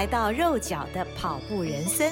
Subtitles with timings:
[0.00, 2.10] 来到肉脚的跑步人生。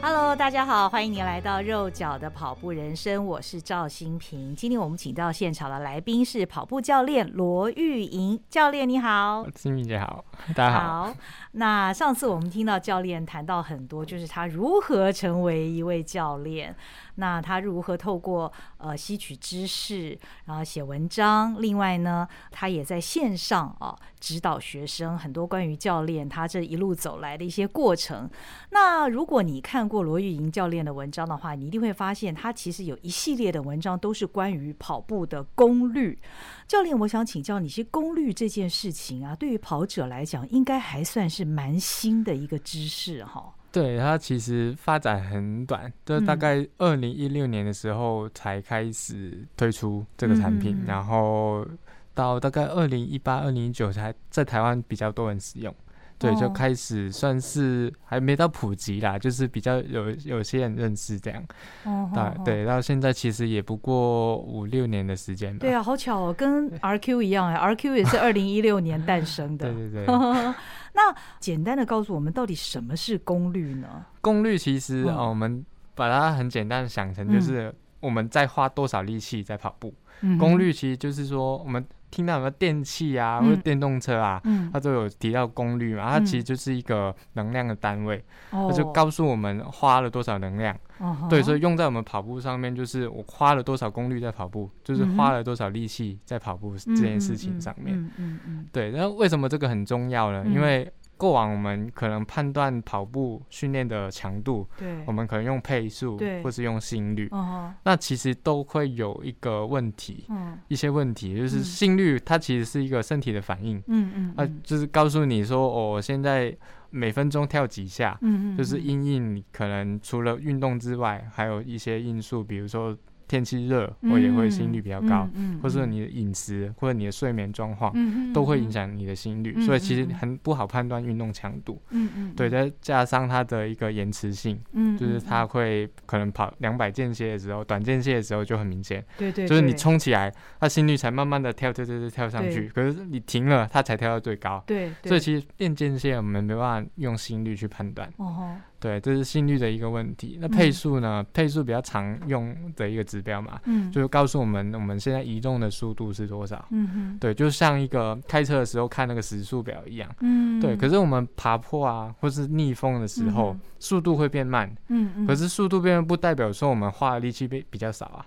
[0.00, 4.54] Hello，大家好，欢迎您来到肉脚的跑步人生，我是赵新平。
[4.54, 10.24] 今天我们请到现场的来宾是跑步教练罗玉莹教练，你好，新平姐好，
[10.54, 11.02] 大家好。
[11.06, 11.14] 好，
[11.52, 16.72] 那上次我们听到教练谈到很多，就是他如何成为一位教练。
[17.16, 21.60] 那他如何透过呃吸取知识，然后写文章？
[21.60, 28.28] 另外呢，他也在线上啊指导学生很多关于教练他这一路走来的一些过程。
[28.70, 36.18] 那如果你看过罗玉莹教练的文章的话，你一定会发现他其实有一系列的文章都是关于跑步的功率。
[36.66, 43.54] 教练，我想请教你，些功率这件事情啊，对于跑者来讲，应该还算是蛮新的一个知识哈。
[43.72, 51.64] 对，它其实发展很短，就大概二零一六年的时候才开始推出这个产品，嗯、然后
[52.12, 55.74] 到大概二零一八、二零一九才在台湾比较多人使用。
[56.20, 61.42] 对，就开始算是还没到普及啦，就是比较有有些人认识这样。
[61.84, 62.10] 哦，
[62.44, 65.60] 对对，到现在其实也不过五六年的时间吧。
[65.60, 69.72] 对啊，好巧哦，跟 RQ 一样哎，RQ 也是二零一六年诞生的。
[69.72, 70.14] 对 对对。
[70.92, 74.04] 那简单的告诉我们，到底什么是功率呢？
[74.20, 79.94] 功率其实啊、嗯哦，我们把它很简单的想成就是我们在花多少力气在跑步。
[80.20, 81.82] 嗯、功率其实就是说我们。
[82.10, 90.76] 听到什么电器啊，嗯、或者电动车啊，嗯、它都有提到功率嘛，嗯、它其实就是一个能量的单位，它、哦、就告诉我们花了多少能量。
[90.98, 97.96] 哦、对，所以用在我们跑步上面，就是我花了多少功率在跑步，就是花了多少力气在跑步这件事情上面。
[98.18, 100.42] 嗯嗯，对，那为什么这个很重要呢？
[100.44, 100.90] 嗯、因为
[101.20, 116.56] 过往我们可能判断跑步训练的强度，对，我们可能用配速，对，或是用心率，哦、那其实都会有一个问题，嗯、一些问题，就是心率它其实是一个身体的反应，嗯嗯，啊，就是告诉你说，哦，我现在
[116.88, 122.96] 每分钟跳几下，嗯嗯，就是因应你可能除了运动之外，还有一些因素，比如说。
[123.30, 125.28] 天气热，我也会心率比较高，
[125.62, 127.94] 或者你的饮食或者你的睡眠状况，
[128.32, 131.80] 都会影响你的心率，嗯、所以其实很不好判断运动强度。
[131.90, 139.04] 嗯嗯、对，再加上它的一个延迟性，嗯、就是它会可能跑两百间歇的时候，短间歇的时候就很明显。
[139.16, 144.60] 对对，就是你冲起来，它心率才慢慢的跳跳跳跳跳上去，可是你停了，它才跳到最高。
[144.66, 148.12] 对，对所以其实变间歇我们没办法用心率去判断。
[148.16, 150.38] 哦对，这是心率的一个问题。
[150.40, 151.22] 那配速呢？
[151.22, 156.64] 嗯、配速比较常用的一个指标嘛，嗯，就是告诉我们我们现在移动的速度是多少。
[156.70, 160.08] 嗯哼，对，就像一个开车的时候看那个时速表一样。
[160.20, 160.74] 嗯，对。
[160.74, 164.74] 可是我们爬坡啊，或是逆风的时候，嗯、速度会变慢。
[164.88, 165.26] 嗯嗯。
[165.26, 168.26] 可是速度变慢不代表说我们花的力气比比较少啊。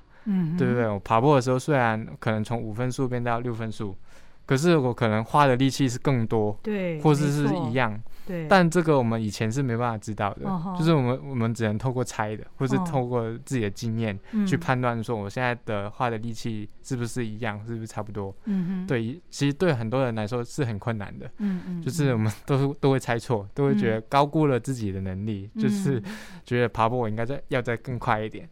[0.58, 0.88] 对不对？
[0.88, 3.94] 我爬坡的时候虽然可能从五分速变到六分速，
[4.46, 6.58] 可是我可能花的力气是更多。
[6.64, 8.02] 对，或是是一样。
[8.26, 14.18] 对，但这个我们以前是没办法知道的，哦、就是我们我们只能透过猜的，或是透过自己的经验
[14.48, 18.34] 去判断说，我现在的画的力气是不是一样，是不是差不多？
[18.88, 26.02] 对，其实对很多人来说是很困难的，嗯嗯，就是我们 都都会猜错，都会觉得高估了自己的能力，嗯、就是
[26.46, 28.48] 觉得爬坡我应该再要再更快一点，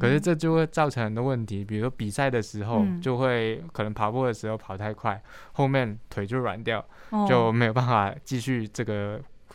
[0.00, 5.22] 可是这就会造成很多问题，比如说比赛的时候就会可能爬坡的时候跑太快，
[5.52, 6.84] 后面腿就软掉，
[7.28, 9.12] 就没有办法继续这个。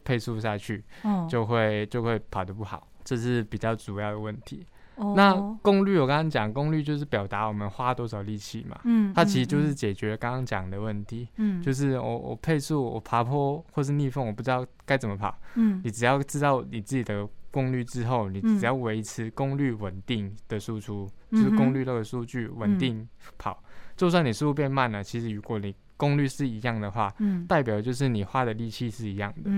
[0.08, 0.82] 配速下去，
[1.30, 4.66] 就会就会跑得不好，这是比较主要的问题。
[4.96, 5.16] Oh.
[5.16, 23.08] 那功率，我刚刚讲功率就是表达我们花多少力气嘛，嗯，它其实就是解决刚刚讲的问题，嗯，就是我我配速我爬坡或是逆风，我不知道该怎么跑，嗯，你只要知道你自己的功率之后，你只要维持功率稳定的输出，嗯、就是功率那个数据稳定
[23.38, 29.52] 跑，嗯、就算你速度变慢了，其实如果你功率是一样的话，嗯，代表就是你花的力气是一样的，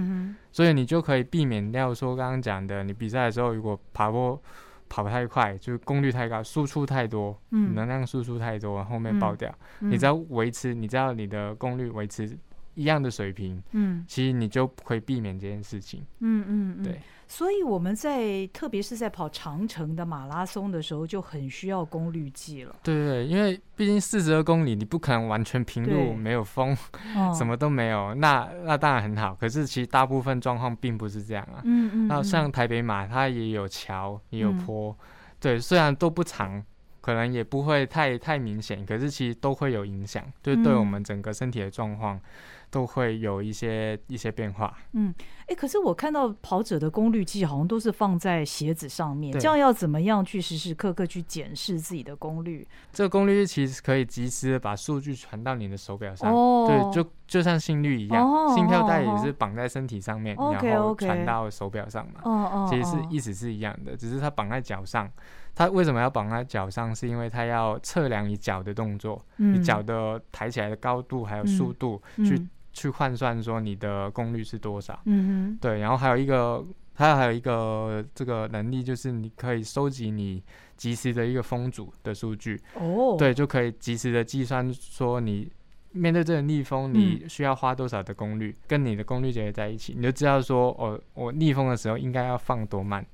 [0.52, 4.42] 所以你就可以避免掉说刚刚讲的，你比赛的时候如果爬坡
[4.88, 9.54] 跑太快，就是功率太高，输出太多，嗯，能量输出太多，后面爆掉。
[9.82, 12.36] 嗯、你只要维持，你知道你的功率维持
[12.80, 16.02] 一样的水平，嗯，其实你就可以避免这件事情。
[16.20, 17.00] 嗯嗯，嗯对。
[17.28, 22.76] 所以我们在特别是在跑长城的马拉松的时候，就很需要功率计了。
[22.82, 26.76] 对对，因为毕竟四十二公里，你不可能完全平路，没有风，
[27.16, 29.36] 哦、什么都没有，那那当然很好。
[29.36, 31.62] 可是其实大部分状况并不是这样啊。
[31.66, 32.08] 嗯嗯。
[32.08, 35.06] 那像台北马，它也有桥，也有坡，嗯、
[35.40, 36.64] 对，虽然都不长，
[37.00, 42.16] 可能也不会太太明显，可是其实都会有影响，就对我们整个身体的状况。
[42.16, 42.22] 嗯
[42.70, 44.74] 都会有一些一些变化。
[44.94, 45.14] 嗯，
[45.48, 52.68] 哎，可是我看到跑者的功率计好像都是放在鞋子上面，这样要怎么样去时时刻刻去检视自己的功率？
[52.92, 56.34] 这个功率其实可以及时的把数据传到你的手表上。
[56.34, 62.22] 哦，对，就就像心率一样，哦、心跳带也是绑在身体上面，哦、然后传到手表上嘛。
[62.24, 65.10] 哦哦，其实是意思是一样的，只是它绑在脚上。
[65.56, 66.96] 它为什么要绑在脚上？
[66.96, 72.48] 是因为它要测量你脚的动作，嗯、你脚的抬起来的高度还有速度去
[72.92, 75.00] 换算说你的功率是多少？
[75.06, 80.42] 嗯哼，对，然后还有一个，它还有一个这个能力，就是你可以收集你
[80.78, 82.62] 即时的一个风阻的数据。
[82.76, 85.52] 哦，对，就可以及时的计算说你
[85.92, 93.06] 面对这个逆风，你需要花多少的功率，嗯、跟你的功率结合在一起，你就知道说，哦，我逆风的时候应该要放多慢，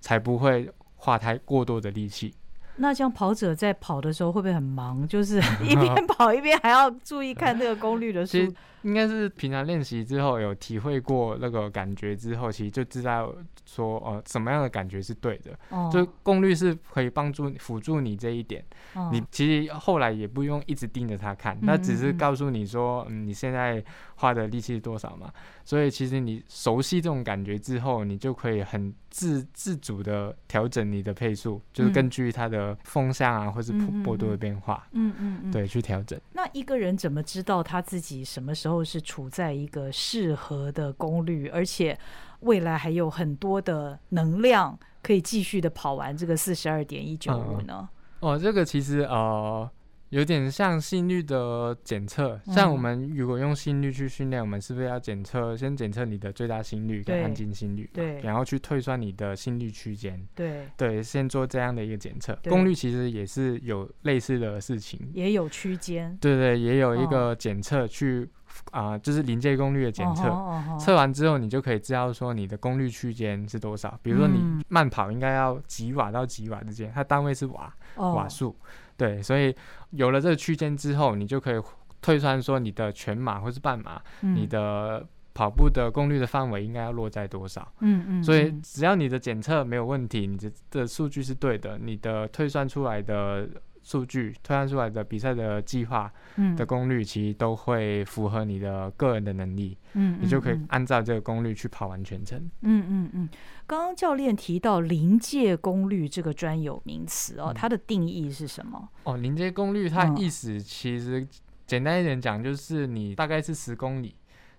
[0.00, 2.34] 才不会花太过多的力气。
[2.76, 5.06] 那像跑者在跑的时候会不会很忙？
[5.08, 8.38] 就是 一边跑一边还要注意看那个功率的数。
[8.82, 13.34] 应该是平常练习之后有体会过那个感觉之后，其实就知道
[13.64, 15.56] 说，呃，什么样的感觉是对的。
[15.70, 15.88] 哦。
[15.92, 18.64] 就功率是可以帮助辅助你这一点。
[18.94, 19.08] 哦。
[19.12, 23.82] 你其实后来也不用一直盯着它看，那只是告诉你说，嗯，你现在
[24.16, 25.32] 花的力气是多少嘛。
[25.64, 34.84] 所以其实你熟悉这种感觉之后，你就可以很自自主的调整你的配速，就是根据它的风向啊，或是坡度的变化。
[34.90, 35.50] 嗯嗯嗯。
[35.52, 36.20] 对，去调整。
[36.32, 38.71] 那一个人怎么知道他自己什么时候？
[38.72, 41.98] 都是处在一个适合的功率，而且
[42.40, 47.86] 未来还有很多的能量可以继续的跑完这个四十二点一九五呢？
[48.20, 49.70] 哦，这个其实呃。
[50.12, 55.56] 有点像心率的检测，像我们如果用心率去训练，我们是不是要检测？
[55.56, 62.38] 先检测你的最大心率跟安静心率，对，然后去推算你的心率区间，对，对，先做这样的一个检测。
[62.44, 68.28] 功率其实也是有类似的事情，也有区间，对对，也有一个检测去
[68.70, 70.30] 啊，就是临界功率的检测。
[70.78, 73.98] 测完之后，你就可以知道说你的功率区间是多少。
[74.02, 78.56] 比如说你慢跑应该要几瓦到几瓦之间，它单位是瓦，瓦数。
[78.96, 79.54] 对，所以
[79.90, 81.60] 有了这个区间之后，你就可以
[82.00, 87.66] 推算说你的全马或是半马，嗯、你的跑步的功率的范围应该要落在多少？
[87.80, 88.22] 嗯嗯。
[88.22, 93.48] 所以只要你的检测没有问题，你的的数据是对的，你的推算出来的
[93.82, 96.12] 数据，推算出来的比赛的计划
[96.56, 99.76] 的功率，其实都会符合你的个人的能力。
[99.94, 102.38] 嗯，你就可以按照这个功率去跑完全程。
[102.62, 103.28] 嗯嗯嗯。
[103.66, 108.88] 刚刚教练提到临界功率这个专有名词哦，它的定义是什么？
[109.04, 111.26] 哦，临界功率它意思其实
[111.66, 114.14] 简单一点讲，就是你大概是十公里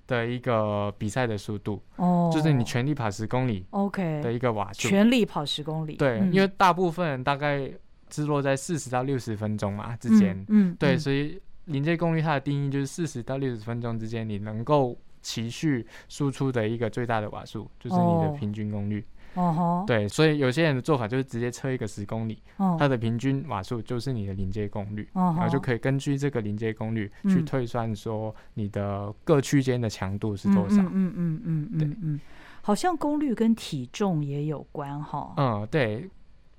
[0.08, 4.88] 的一个比赛的速度哦，就是你全力跑十公里，OK 的一个瓦数。
[4.90, 7.72] 全力跑十公里，对，因为大部分人大概
[8.14, 14.98] 是落在四十到六十分钟嘛之间，嗯，对，所以临界功率它的定义就是四十到六十分钟之间你能够。
[15.26, 19.02] 持续输出的一个最大的瓦数，就是你的平均功率。
[19.36, 22.38] 哦，对，所以有些人的做法就是直接测一个十公里，
[22.78, 30.82] 它的平均瓦数就是你的临界功率，然后就可以根据这个临界功率去推算说你的各区间的强度是多少。
[30.82, 32.20] 嗯嗯嗯嗯，对，嗯，
[32.62, 35.34] 好像功率跟体重也有关哈。
[35.38, 36.10] 嗯，对，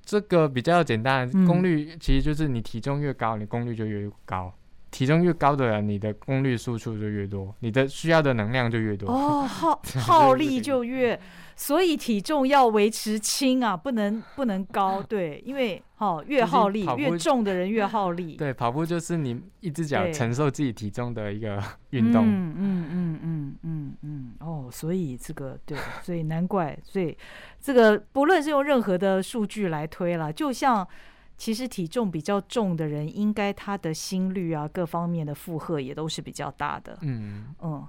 [0.05, 4.53] 这个比较简单，功率其实就是你体重越高，你功率就越高。
[4.95, 9.11] 体重越高的人，你的功率输出就越多，你的需要的能量就越多。
[9.11, 11.19] 哦， 耗耗力就越，
[11.57, 15.03] 所以体重要维持轻啊，不能不能高。
[15.03, 18.37] 对，因为哦，越耗力越重的人越耗力。
[18.37, 21.61] 对， 跑步就是你一只脚承受自己体重的一个
[21.91, 22.25] 运动。
[22.25, 24.33] 嗯嗯嗯嗯嗯嗯。
[24.39, 27.19] 哦，所以这个对，所以难怪，所以
[27.61, 30.87] 这个不论是用任何的数据来推了，就像。
[31.37, 36.99] 其实体重比较重的人，应该他的心率啊，各方面的负荷也都是比较大的。
[37.03, 37.87] 嗯嗯，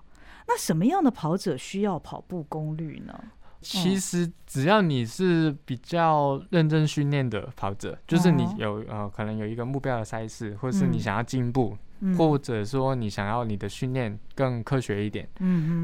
[0.47, 3.13] 那什么样的跑者需要跑步功率呢？
[3.61, 11.75] 其实只要你是比较认真训练的跑者，嗯、就是你有呃可能有一个目标的赛事，或者是你想要进步。
[12.05, 12.15] 嗯。
[12.15, 15.27] 或者说你想要你的训练更科学一点，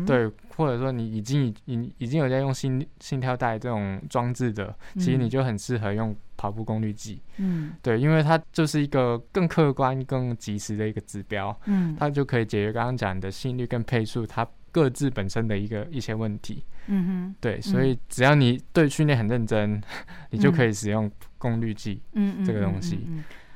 [0.05, 19.81] 对，或者说你已经已已经有在用心心跳带这种装置的，其实你就很适合用跑步功率计，嗯，对，因为它就是一个更客观、更及时的一个指标，嗯，它就可以解决刚刚讲的心率跟配速它各自本身的一个一些问题，嗯哼，对，所以只要你对训练很认真，
[20.29, 23.07] 你就可以使用功率计，嗯，这个东西。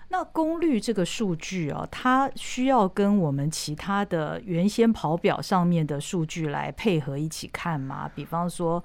[0.09, 8.09] 那功率这个数据啊，它需要跟我们其他的原先跑表上面的数据来配合一起看吗？
[8.13, 8.83] 比方说。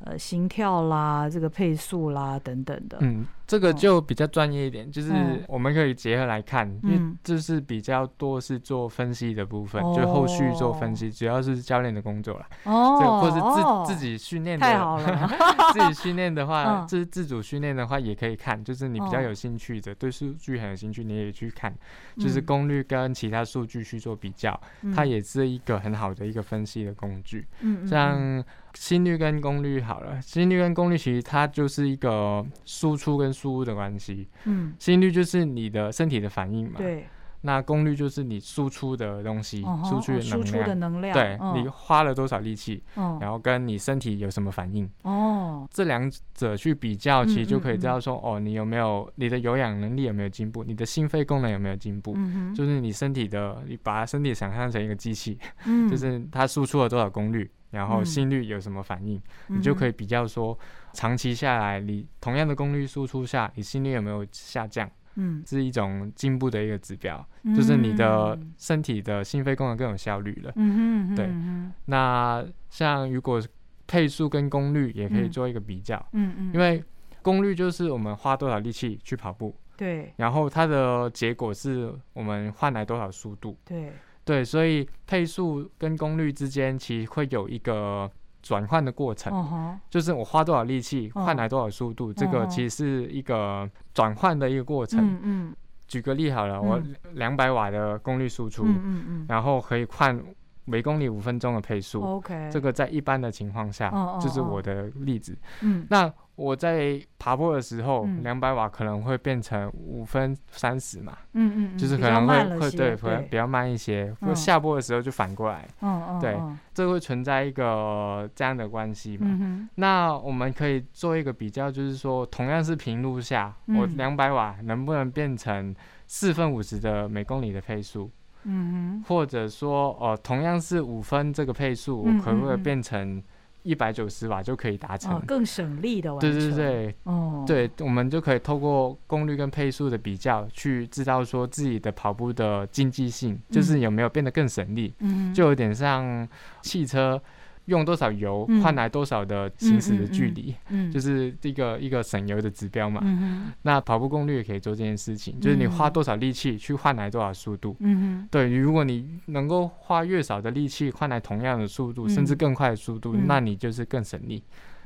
[0.00, 2.98] 呃，心跳啦，这个配速啦，等等的。
[3.00, 5.12] 嗯，这个就比较专业一点，就是
[5.48, 12.46] 我们可以结合来看，因为这是比较多是做分析的部分，就后续做分析，主要是教练的工作啦。
[12.64, 14.64] 哦，或者是自自己训练的。
[14.64, 15.30] 太好了。
[15.74, 21.74] 自己训练的话，自自主训练的话也可以看，就是你比较有兴趣的，对数据很有兴趣，你也去看，
[22.16, 24.58] 就是功率跟其他数据去做比较，
[24.94, 27.46] 它也是一个很好的一个分析的工具。
[27.60, 28.44] 嗯，像。
[28.76, 34.28] 心率跟功率好了，心率跟功率其实它就是一个输出跟输入的关系。
[34.44, 36.74] 嗯，心率就是你的身体的反应嘛。
[36.78, 37.04] 对。
[37.46, 40.30] 那功率就是你输出的东西，输出的能量。
[40.30, 41.12] 输出的能量。
[41.12, 44.88] 对，你花了多少力气，然后跟你身体有什么反应。
[45.02, 45.68] 哦。
[45.70, 52.14] 这两者去比较，其实就可以知道说，哦，你有没有你的有氧能力有没有进步，你的心肺功能有没有进步。
[52.16, 52.54] 嗯。
[52.54, 55.38] 就是你身体的，你把身体想象成一个机器，
[55.90, 57.50] 就是它输出了多少功率。
[57.74, 60.58] 然后心率有什么反应，嗯、你就可以比较说，
[60.92, 64.90] 长期下来，你同样的功率输出下，你心率有没有下降？
[65.16, 70.52] 嗯，是一种进步的一个指标，嗯、就是你的身体的心肺功能更有效率了。
[70.56, 71.26] 嗯哼，对。
[71.26, 73.40] 嗯、哼那像如果
[73.86, 76.04] 配速跟功率也可以做一个比较。
[76.14, 76.50] 嗯嗯。
[76.52, 76.82] 因为
[77.22, 79.54] 功率就是我们花多少力气去跑步。
[79.76, 80.12] 对。
[80.16, 83.56] 然后它的结果是我们换来多少速度。
[83.64, 83.92] 对。
[84.24, 88.10] 对，所以配速跟功率之间其实会有一个
[88.42, 89.78] 转换的过程，uh huh.
[89.90, 92.20] 就是我花多少力气换来多少速度，uh huh.
[92.20, 95.00] 这个其实是一个转换的一个过程。
[95.00, 95.54] Uh huh.
[95.86, 96.80] 举个例好了，我
[97.12, 99.26] 两百瓦的功率输出，uh.
[99.28, 100.18] 然后可以换
[100.64, 102.00] 每公里五分钟的配速。
[102.00, 104.18] OK 这个在一般的情况下，uh.
[104.22, 105.36] 就是我的例子。
[105.60, 105.86] Uh huh.
[105.90, 114.12] 那我在爬坡的时候，两百瓦可能会变成五分三十嘛，嗯嗯，就是可能会会对，会比较慢一些。
[114.34, 116.36] 下坡的时候就反过来，嗯对，
[116.74, 119.68] 这会存在一个这样的关系嘛。
[119.76, 125.72] 那我们可以做一个比较，就是说，同样是平路下，我两百瓦能不能变成
[126.08, 128.10] 四分五十的每公里的配速？
[128.42, 133.22] 嗯或者说，哦，同样是五分这个配速，我可不可以变成？
[133.64, 136.30] 一百九十瓦就可以达成，更省力的完成。
[136.30, 144.94] 对对对，哦，对，我们就可以透过功率跟配速的比较，去知道说自己的跑步的经济性，就是有没有变得更省力。
[145.00, 146.28] 嗯，就有点像
[146.62, 147.20] 汽车。
[147.66, 153.00] 用多少油换来多少的行驶的距离，嗯，就是一个一个省油的指标嘛。
[153.04, 157.74] 嗯，那跑步功率也可以做这件事情，就是你花多少力气去换来多少速度。
[157.80, 164.42] 嗯，对，如果你能够花越少的力气换来同样的速度，甚至更快的速度，那你就是更省力。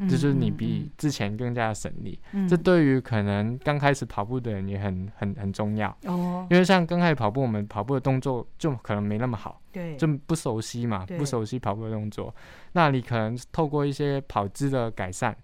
[0.08, 6.46] 就是你比之前更加省力，这对于可能刚开始跑步的人也很很很重要哦。
[6.50, 12.34] 因为像刚开始跑步，我们跑步的动作就可能没那么好，对，就不熟悉嘛，不熟悉跑步的动作。
[12.72, 15.36] 那你可能透过一些跑姿的改善，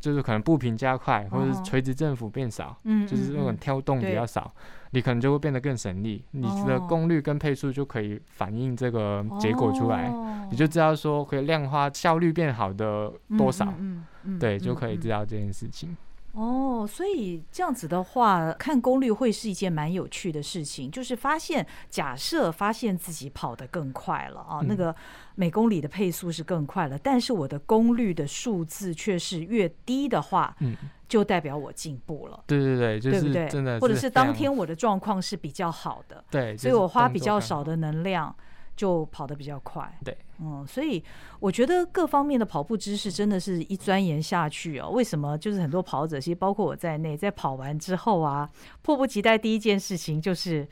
[0.00, 4.52] 就是可能步频加快，或者是垂直振幅变少，就是那种跳动比较少。
[4.94, 10.12] 你可能就会变得更省力，你的功率跟配速就可以反映这个结果出来，
[10.50, 13.72] 你就知道说可以量化效率变好的多少，
[14.38, 15.96] 对，就可以知道这件事情。
[16.32, 20.90] 哦，所以这样子的话，看功率会是一件蛮有趣的事情。
[20.90, 24.94] 就是发现，假设发现自己跑得更快了啊，那个
[25.34, 30.74] 每公里的配速是更快了，但是我的功率的数字却是越低的话，嗯，
[31.06, 32.44] 就代表我进步了。
[32.46, 33.48] 对对对，就是、对不对？
[33.48, 38.34] 真的，或者是当天我的状况是比较好的，对，所以我花比较少的能量。
[38.76, 41.02] 就跑得比较快，对，嗯，所以
[41.40, 44.90] 我觉得各方面的跑步知识真的是一钻研下去哦。
[44.90, 45.36] 为什么？
[45.36, 48.48] 就是很多跑者，其实包括我在内，在跑完之后啊，
[48.80, 50.66] 迫不及待第一件事情就是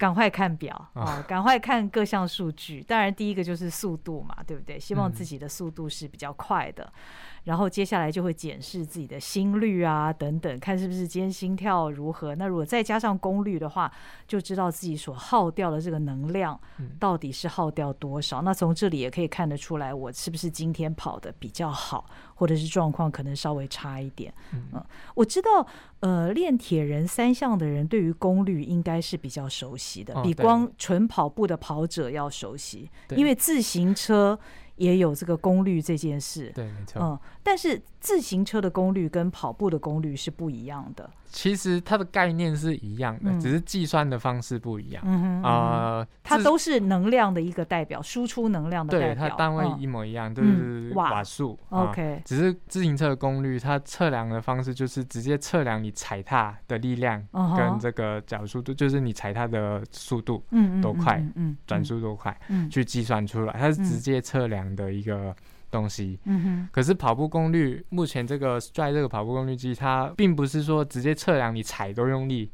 [0.00, 2.82] 赶快看表啊，赶快看各项数据。
[2.82, 4.80] 当然，第一个就是速度嘛，对不对？
[4.80, 6.84] 希望自己的速度是比较快的。
[6.84, 7.00] 嗯
[7.44, 12.34] 然后接下来就会检视自己的心率啊等等，看是不是今天心跳如何。
[12.34, 13.90] 那如果再加上功率的话，
[14.28, 16.60] 就知道自己所耗掉的这个能量
[16.98, 18.42] 到底是耗掉多少。
[18.42, 22.04] 嗯、那从这里也可以看得出来，我是不是今天跑的比较好。
[22.40, 24.32] 或者是状况可能稍微差一点。
[24.54, 24.82] 嗯，嗯，
[25.14, 25.66] 我知道，
[26.00, 34.38] 呃，练铁人三项的人对于功率应该是比较熟悉的，哦、比光纯跑步的跑者要熟悉，因为自行车。
[34.76, 37.02] 也有这个功率这件事，对，没错。
[37.02, 41.08] 嗯，但是自行车的功率跟跑步的功率是不一样的。
[41.32, 45.02] 其实它的概念是一样的，嗯、只是计算的方式不一样。
[45.06, 49.14] 嗯它都是能量的一个代表，输出能量的代表。
[49.14, 51.58] 对，它单位一模一样，都、嗯、是瓦数。
[51.68, 57.24] OK，、嗯、只是自行车的功率，它测量的方式就是直接测量你踩踏的力量
[57.56, 63.54] 跟这个角速度，就是你踩踏的速度嗯多快，嗯，嗯，转速多快，嗯，去计算出来。
[63.56, 65.34] 它是直接测量的一个。
[65.70, 72.50] 东西，嗯哼，可是跑步功率，目前这个 Stride 这个跑步功率机，它并不是说直接测量你踩多用力，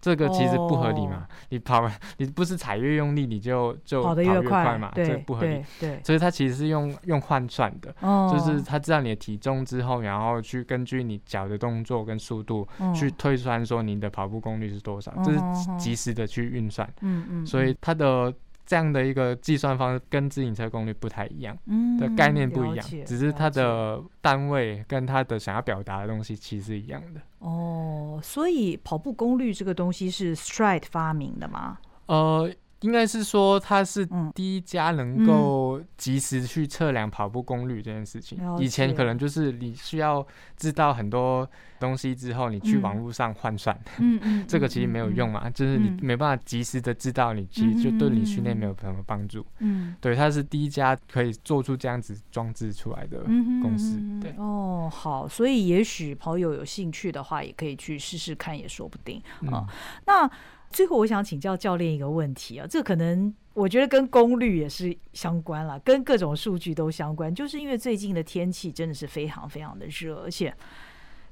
[0.00, 1.26] 这个其实不合理嘛。
[1.28, 1.38] Oh.
[1.50, 5.62] 你跑，你不是踩越用力，你就就跑得越快嘛，这不合理。
[5.80, 8.32] 对，对，所以它其实是用用换算的，oh.
[8.32, 15.56] 就是它知道你的体重之后，然后去根据你脚的动作跟速度去推算说你的跑步功率是多少，这、oh.
[15.56, 16.88] 是及时的去运算。
[17.00, 18.32] 嗯嗯，所以它的。
[18.66, 27.20] 这样的一个计算方式跟自行车功率不太一样，嗯，的概念不一样，只是它的单位跟它的想要表达的东西其实是一样的。
[27.38, 31.78] 哦，所以跑步功率这个东西是 Stride 发明的吗？
[32.06, 32.50] 呃。
[32.86, 38.38] 应该是说，它是第一家能够及时去测量跑步功率这件事情。
[38.60, 40.24] 以前可能就是你需要
[40.56, 41.48] 知道很多
[41.80, 43.76] 东西之后，你去网络上换算，
[44.46, 49.44] 这个其实没有用嘛，就是你没办法及时的知道，你其实就对你训练没有什么帮助。
[49.58, 53.24] 嗯，对，它是第一家可以做出这样子装置出来的
[53.60, 54.00] 公司。
[54.22, 59.66] 对，哦，好，所以也许朋友有兴趣的话，也可以去试试看，也说不定啊。
[60.06, 60.30] 那。
[60.70, 67.34] 最后，我想请教教练一个问题啊，这可能我觉得跟功率也是相关了，跟各种数据都相关。
[67.34, 70.54] 就是因为最近的天气真的是非常非常的热，而且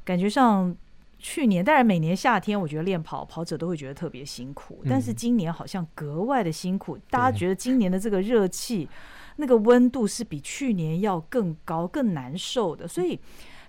[0.04, 0.74] 感觉上
[1.18, 6.96] 去年，当然每年夏天我觉得练跑跑者都会觉得特别辛苦，但是今年好像格外的辛苦。
[7.10, 8.88] 大家觉得今年的这个热气，
[9.36, 13.20] 那个温度是比去年要更高、更难受的，所以。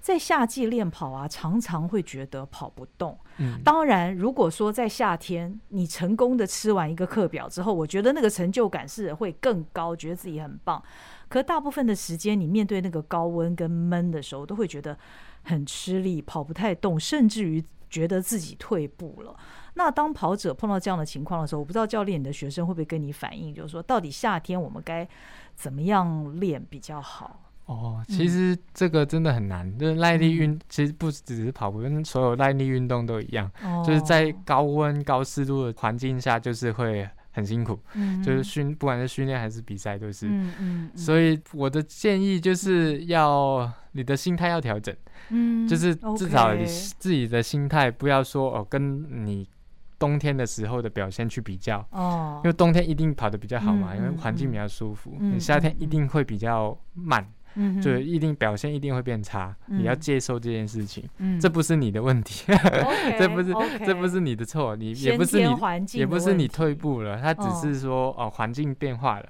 [0.06, 3.18] 在夏季练跑啊，常常会觉得跑不动。
[3.38, 10.80] 嗯，当然，如果说在夏天你成功的吃完一个课表之后，我觉得那个成就感是会更高，觉得自己很棒。
[11.28, 14.96] 可大部分的时间，你面对那个高温跟闷的时候，都会觉得
[15.42, 19.36] 很吃力，跑不太动，甚至于觉得自己退步了。
[19.74, 25.10] 那当跑者碰到这样的情况的时候，我不知道教练，你的学生会不会跟你反映，就是说，到底夏天我们该
[25.56, 27.42] 怎么样练比较好？
[27.66, 44.96] 哦，其实这个真的很难，嗯、就是耐力运，嗯、其实不只是跑步，跟所有耐力运动都一样，哦、就是在高温高湿度的环境下，就是会很辛苦，嗯、就是训，不管是训练还是比赛都是，嗯嗯嗯、所以我的建议就是要你的心态要调整，
[45.30, 49.50] 嗯、就是至少你自己的心态不要说哦，跟你
[49.98, 57.28] 冬天的时候的表现去比较，哦、因为冬天一定跑得比较好嘛，嗯、因为环境比较舒服，嗯、你夏天一定会比较慢。
[57.56, 62.46] 嗯，就一定表现一定会变差，嗯、你要接受这件事情，嗯、这不是你的问题，
[63.18, 63.54] 这不是
[63.86, 65.56] 这不是你的错，你也不是你
[65.94, 69.30] 也不是你退步了，它只是说哦环境变化了，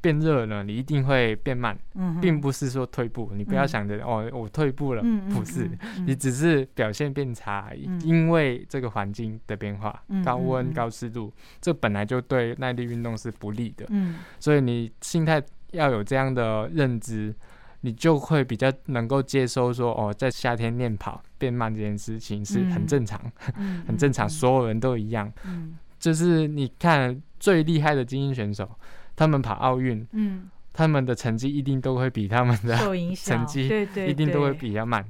[0.00, 5.70] 变热了，你一定会变慢，嗯、并不是说退步，你不要想着、嗯、哦我退步了，嗯、不是，
[6.06, 17.34] 你只是表现变差而已，嗯、因为这个环境的变化，嗯、高温高湿度，这本来就对耐力运动是不利的，嗯、所以你心态要有这样的认知。
[17.84, 23.20] 你就会比较能够接受说，哦，在夏天练跑变慢这件事情是很正常，
[23.58, 25.30] 嗯、很正常，嗯、所有人都一样。
[25.44, 28.70] 嗯、就是你看最厉害的精英选手，
[29.16, 32.76] 他们跑奥运，嗯、他们的成绩一定都会比他们的
[33.16, 33.68] 成绩
[34.06, 35.04] 一定都会比较慢。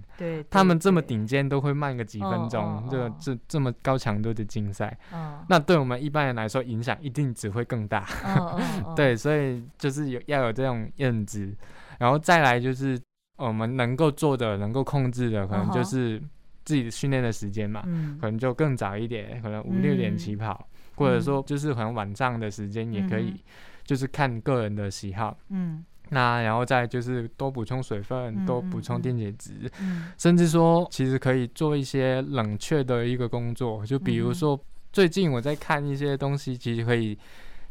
[0.49, 8.07] 他们这么顶尖都会慢个几分钟，这这这么高强度的竞赛，哦、那对我们一般人来说影响一定只会更大。
[8.97, 11.55] 对，所以就是有要有这种认知。
[11.99, 13.01] 然后再来就是
[13.37, 16.21] 我们能够做的、能够控制的，可能就是
[16.65, 23.39] 自己训练的时间嘛，嗯、可能就更早一点，可能五六点起跑，嗯、或者说就是可能晚上的时间也可以，嗯、
[23.85, 25.37] 就是看个人的喜好。
[25.49, 34.59] 嗯，那然后再就是多补充水分，嗯、多补充电解质，嗯、甚至说其实可以做一些冷却的一个工作，就比如说
[34.93, 37.19] 最近我在看一些东西，其实可以。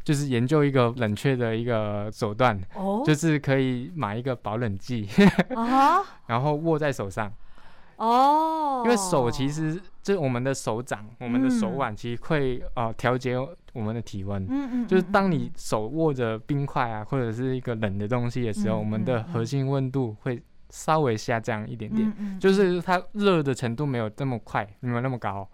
[0.03, 3.05] 就是研究一个冷却的一个手段，oh?
[3.05, 5.05] 就是可以买一个保冷剂，
[5.51, 6.03] uh?
[6.27, 7.31] 然后握在手上。
[7.97, 8.85] 哦，oh.
[8.85, 13.37] 因为手其实就是我们的手掌，我们的手腕其实会呃调节
[13.73, 14.43] 我们的体温。
[14.43, 14.87] 嗯嗯、mm，hmm.
[14.87, 18.85] 就是当你手握着冰块啊，或者是一个冷的东西的时候，mm hmm.
[18.85, 25.47] 我们的核心温度会稍微下降一点点，就是它热的程度没有这么快，没有那么高。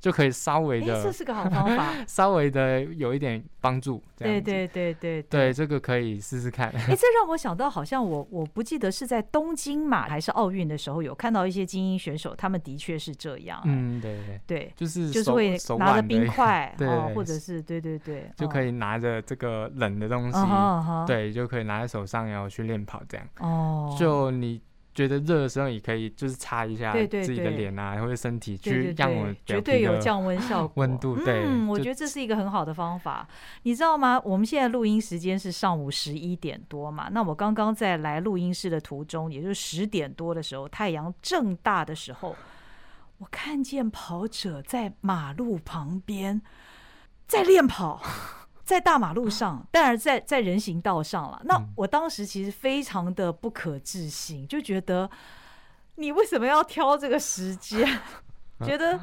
[0.00, 4.02] 就可以稍微的，这是个好方法， 稍微的有一点帮助。
[4.16, 6.68] 对对对对对，这个可以试试看。
[6.70, 13.60] 哎，这让我想到，好像我我不记得是在东京嘛还是奥运的时候，有看到一些精英选手，他们的确是这样。
[13.64, 20.38] 嗯，对对对，就是就是会拿着冰块， 对，或者是对对对，就可以拿着这个冷的东西，
[21.06, 23.26] 对，就可以拿在手上，然后去练跑这样。
[23.40, 24.60] 哦，就你。
[24.94, 30.72] 觉得热的时候，也可以就是擦一下自己的脸啊，或者身体，去让我绝对有降温效果。
[30.82, 33.26] 温度对，嗯，我觉得这是一个很好的方法。
[33.62, 34.20] 你知道吗？
[34.24, 37.08] 我们现在录音时间是上午十一点多嘛？
[37.12, 42.34] 那我刚刚在来录音室的途中，也就是十点多的时候，太阳正大的时候，
[43.18, 46.42] 我看见跑者在马路旁边
[47.26, 48.02] 在练跑。
[48.70, 51.42] 在大马路上，当然在在人行道上了。
[51.44, 55.10] 那我当时其实非常的不可置信，就觉得
[55.96, 58.00] 你为什么要挑这个时间？
[58.64, 59.00] 觉得。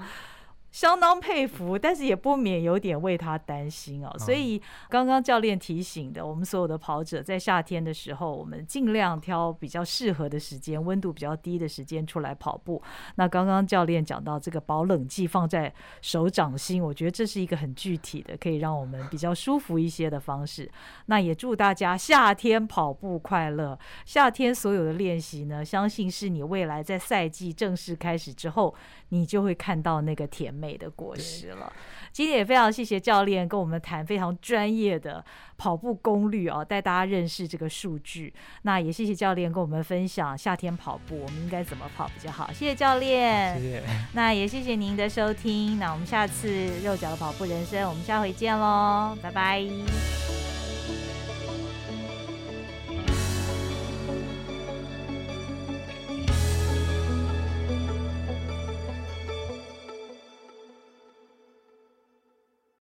[0.77, 4.15] 相当佩服，但是也不免有点为他担心哦。
[4.19, 12.79] 所以刚刚教练提醒的，我们所有的跑者在夏天的时候，我们尽量挑比较适合的时间，温度比较低的时间出来跑步。
[13.15, 20.71] 那刚刚教练讲到这个保冷剂放在手掌心，我觉得这是一个很具体的，可以让我们比较舒服一些的方式。
[21.07, 23.75] 那也祝大家夏天跑步快乐。
[24.05, 28.75] 夏天所有的练习呢，相信是你未来在赛季正式开始之后，
[29.09, 31.71] 你就会看到那个甜美美的果实了。
[32.11, 35.23] 今天也非常谢谢教练跟我们谈非常专业的
[35.55, 38.33] 跑步功率哦，带大家认识这个数据。
[38.63, 42.51] 那也谢谢教练跟我们分享夏天跑步我们应该怎么跑比较好。
[42.51, 43.83] 谢谢教练，谢谢。
[44.13, 45.77] 那也谢谢您的收听。
[45.79, 49.63] 那我们下次肉脚的跑步人生，我们下回见喽，拜拜。